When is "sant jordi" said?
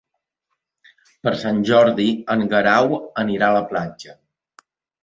1.43-2.09